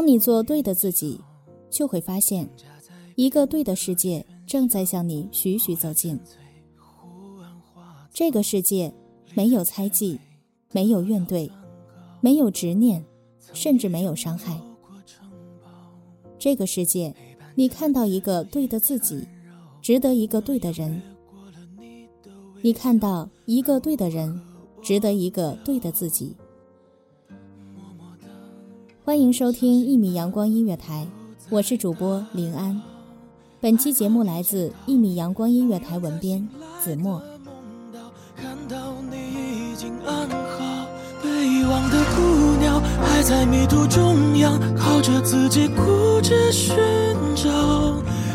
[0.00, 1.20] 当你做对的自己，
[1.68, 2.48] 就会发现，
[3.16, 6.18] 一个对的世界正在向你徐徐走近。
[8.10, 8.94] 这个世界
[9.34, 10.18] 没有猜忌，
[10.72, 11.50] 没有怨怼，
[12.22, 13.04] 没有执念，
[13.52, 14.58] 甚至没有伤害。
[16.38, 17.14] 这个世界，
[17.54, 19.28] 你看到一个对的自己，
[19.82, 21.02] 值得一个对的人。
[22.62, 24.40] 你看到一个对的人，
[24.80, 26.34] 值得一个对的自己。
[29.10, 31.04] 欢迎收听一米阳光音乐台，
[31.48, 32.80] 我是主播林安。
[33.60, 36.48] 本期节目来自一米阳光音乐台文编
[36.80, 37.20] 子墨。
[38.36, 40.86] 看到你已经安好，
[41.20, 46.76] 被遗忘的姑娘还在迷途中央，靠着自己固执寻
[47.34, 47.50] 找，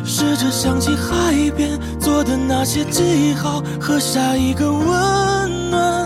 [0.03, 6.05] 试着想起海边做的那些记号，和下一个温暖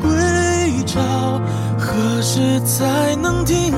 [0.00, 1.40] 归巢。
[1.76, 3.72] 何时才能停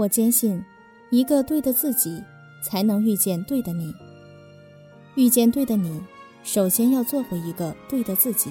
[0.00, 0.64] 我坚信，
[1.10, 2.22] 一个对的自己，
[2.64, 3.94] 才能遇见对的你。
[5.14, 6.00] 遇见对的你，
[6.42, 8.50] 首先要做回一个对的自己。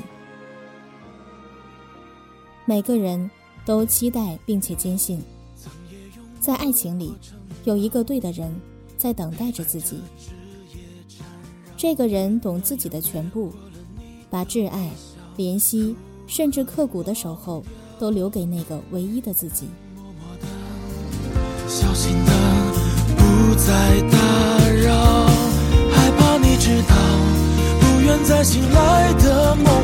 [2.65, 3.31] 每个人
[3.65, 5.23] 都期待并且坚信，
[6.39, 7.15] 在爱情里
[7.63, 8.53] 有一个对的人
[8.95, 10.01] 在等待着自己。
[11.75, 13.51] 这个人懂自己的全部，
[14.29, 14.91] 把挚爱、
[15.35, 15.95] 怜惜，
[16.27, 17.63] 甚至刻骨的守候，
[17.97, 19.67] 都留给那个唯一的自己。
[21.99, 22.31] 心的，
[23.17, 23.73] 不再
[24.09, 24.17] 打
[24.69, 25.25] 扰，
[25.91, 26.95] 害怕你知道，
[27.81, 29.78] 不愿再醒来的梦。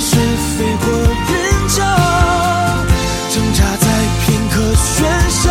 [0.00, 0.86] 是飞过
[1.28, 1.34] 云
[1.68, 1.76] 霄，
[3.34, 3.84] 挣扎在
[4.24, 4.96] 片刻喧
[5.28, 5.50] 嚣，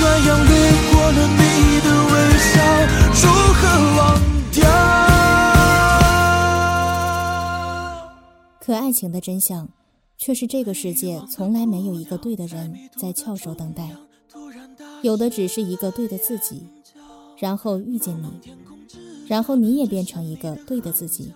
[0.00, 0.50] 暖阳掠
[0.92, 1.40] 过了你
[1.80, 2.54] 的微笑，
[3.22, 3.24] 如
[3.54, 3.60] 何
[3.96, 3.98] 忘
[4.52, 4.60] 掉？
[8.60, 9.68] 可爱情的真相，
[10.18, 13.90] 却是这个世界从来没有一个对的人在翘首等待，
[15.02, 16.66] 有的只是一个对的自己，
[17.38, 18.40] 然后遇见你，
[19.28, 21.32] 然后你也变成一个对的自己。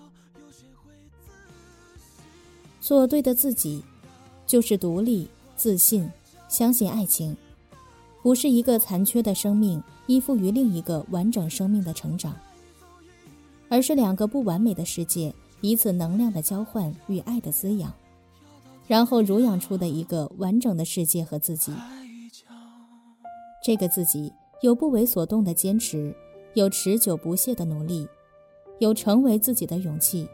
[2.90, 3.84] 做对的自己，
[4.48, 6.10] 就是独立、自信、
[6.48, 7.36] 相信爱情，
[8.20, 12.34] 不是一个残缺的生命依附于另一个完整生命的成长，
[13.68, 17.94] 而是两个不完美的世界彼此能量的交换与爱的滋养，
[18.88, 21.72] 然后濡养出的一个完整的世界和自己。
[23.62, 26.12] 这个自己有不为所动的坚持，
[26.54, 28.08] 有持久不懈的努力，
[28.80, 30.26] 有成为自己的勇气。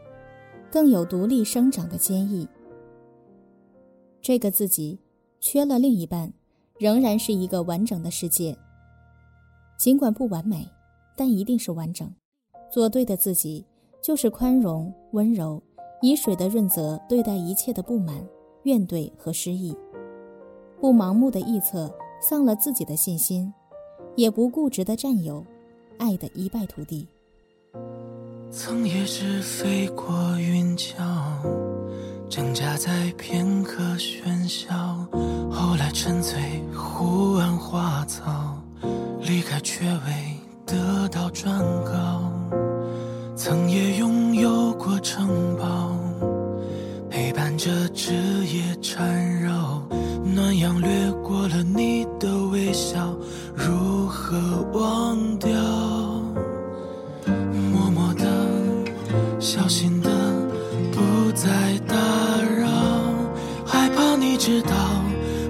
[0.71, 2.47] 更有独立生长的坚毅。
[4.21, 4.99] 这个自己
[5.39, 6.33] 缺了另一半，
[6.77, 8.57] 仍然是一个完整的世界。
[9.77, 10.67] 尽管不完美，
[11.15, 12.11] 但一定是完整。
[12.69, 13.65] 做对的自己，
[14.01, 15.61] 就是宽容、温柔，
[16.01, 18.27] 以水的润泽对待一切的不满、
[18.63, 19.73] 怨怼和失意，
[20.81, 21.89] 不盲目的臆测，
[22.19, 23.53] 丧了自己的信心，
[24.15, 25.45] 也不固执的占有，
[25.97, 27.07] 爱的一败涂地。
[28.49, 30.95] 曾也是飞过云霄，
[32.29, 34.73] 挣扎在片刻喧嚣，
[35.51, 38.57] 后来沉醉湖岸花草，
[39.21, 42.31] 离开却未得到转告。
[43.35, 45.95] 曾也拥有过城堡，
[47.09, 48.13] 陪伴着枝
[48.45, 49.83] 叶缠绕，
[50.23, 53.13] 暖阳掠过了你的微笑，
[53.53, 54.37] 如何
[54.73, 55.06] 忘。
[59.47, 60.09] 小心的
[60.91, 61.95] 不再打
[62.41, 62.67] 扰，
[63.65, 64.71] 害怕你知道，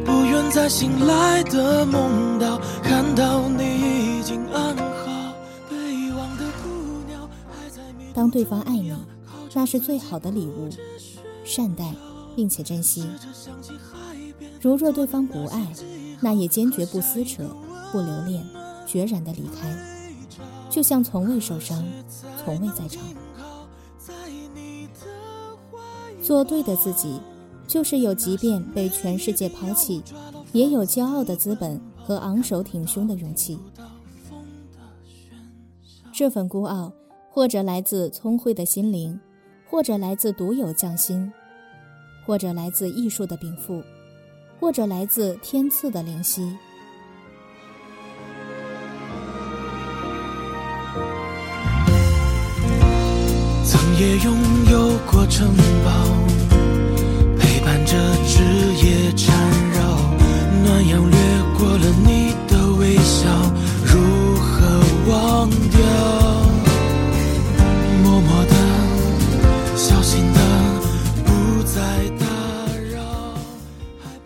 [0.05, 2.37] 不愿醒来的梦
[2.83, 5.33] 看到你已经安好。
[5.67, 6.45] 被遗忘的
[7.49, 8.03] 还在迷。
[8.13, 8.95] 当对方爱你，
[9.55, 10.69] 那是最好的礼物，
[11.43, 11.83] 善待
[12.35, 13.03] 并且珍惜。
[14.61, 15.73] 如若对方不爱，
[16.21, 17.49] 那也坚决不撕扯，
[17.91, 18.45] 不留恋，
[18.85, 19.75] 决然的离开，
[20.69, 21.83] 就像从未受伤，
[22.45, 23.01] 从未在场。
[26.27, 27.21] 做对的自己，
[27.69, 30.03] 就是有即便被全世界抛弃，
[30.51, 33.57] 也有骄傲的资本和昂首挺胸的勇气。
[36.11, 36.91] 这份孤傲，
[37.31, 39.17] 或者来自聪慧的心灵，
[39.69, 41.31] 或者来自独有匠心，
[42.25, 43.81] 或者来自艺术的禀赋，
[44.59, 46.57] 或者来自天赐的灵犀。
[53.99, 54.37] 也拥
[54.69, 55.51] 有过城
[55.83, 55.91] 堡，
[57.39, 57.97] 陪伴着
[58.27, 58.43] 枝
[58.85, 59.35] 叶缠
[59.71, 59.97] 绕，
[60.63, 61.17] 暖阳掠
[61.57, 63.27] 过了你的微笑，
[63.83, 64.67] 如何
[65.09, 65.79] 忘掉？
[68.03, 68.53] 默默的，
[69.75, 70.39] 小心的，
[71.25, 71.81] 不再
[72.19, 72.25] 打
[72.93, 73.33] 扰。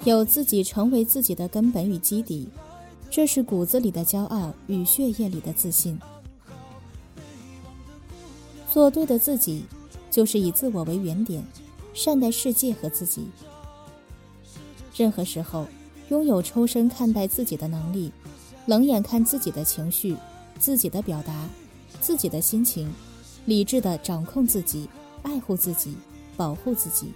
[0.04, 2.50] 有自己成为自己的根本与基底，
[3.10, 5.98] 这是骨子里的骄傲与血液里的自信。
[8.72, 9.66] 做对的自己，
[10.10, 11.46] 就是以自我为原点，
[11.94, 13.28] 善待世界和自己。
[14.96, 15.68] 任何时候，
[16.08, 18.14] 拥有抽身看待自己的能力，
[18.68, 20.16] 冷眼看自己的情绪、
[20.58, 21.50] 自己的表达、
[22.00, 22.90] 自己的心情，
[23.46, 24.88] 理智的掌控自己，
[25.22, 25.94] 爱护自己，
[26.38, 27.12] 保护自己。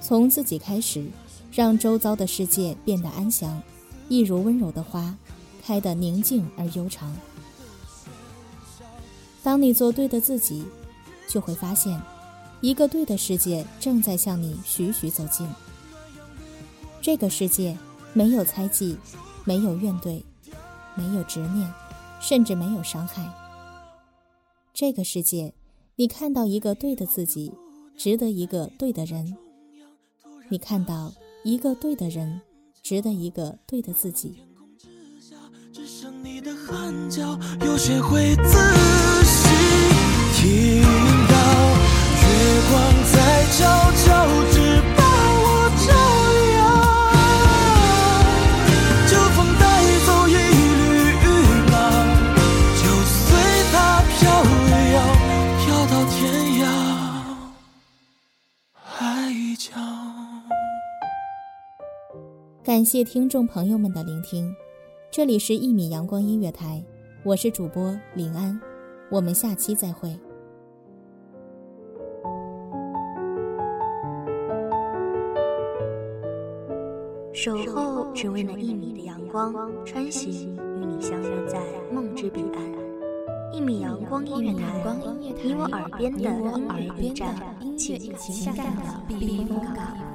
[0.00, 1.04] 从自己开始，
[1.50, 3.60] 让周遭的世界变得安详，
[4.08, 5.16] 一如温柔的花，
[5.64, 7.12] 开得宁静而悠长。
[9.46, 10.64] 当你做对的自己，
[11.28, 12.02] 就会发现，
[12.60, 15.48] 一个对的世界正在向你徐徐走近。
[17.00, 17.78] 这个世界
[18.12, 18.98] 没有猜忌，
[19.44, 20.20] 没有怨怼，
[20.96, 21.72] 没有执念，
[22.20, 23.24] 甚至没有伤害。
[24.74, 25.54] 这个世界，
[25.94, 27.52] 你看到一个对的自己，
[27.96, 29.36] 值得一个对的人。
[30.48, 31.14] 你看到
[31.44, 32.40] 一个对的人，
[32.82, 34.40] 值得一个对的自己。
[35.72, 39.05] 只剩你的汗脚，有谁会仔细
[40.36, 40.82] 听
[41.28, 41.34] 到？
[42.18, 42.28] 月
[42.68, 42.72] 光
[43.10, 43.16] 在
[43.56, 43.58] 悄
[43.92, 44.04] 悄，
[44.52, 44.54] 只
[44.94, 45.00] 把
[45.42, 45.44] 我
[45.82, 45.88] 照
[46.52, 46.54] 亮。
[49.08, 49.64] 就风带
[50.04, 50.76] 走一缕
[51.24, 51.26] 羽
[51.70, 51.74] 毛，
[52.76, 52.84] 就
[53.16, 53.18] 随
[53.72, 53.74] 它
[54.12, 54.14] 飘
[54.92, 54.96] 摇，
[55.64, 56.14] 飘到天
[56.60, 56.62] 涯
[58.74, 58.84] 海
[59.58, 59.64] 角。
[62.62, 64.54] 感谢听众朋友们的聆听，
[65.10, 66.84] 这里是《一米阳光音乐台》，
[67.24, 68.60] 我是主播林安，
[69.10, 70.14] 我们下期再会。
[77.46, 79.54] 守候只为那一米的阳光，
[79.84, 81.62] 穿行与你相约在
[81.92, 83.52] 梦之彼岸。
[83.52, 84.66] 一米阳光音乐台，
[85.44, 87.36] 你我耳边的音乐驿站，
[87.76, 90.05] 情感的避风港。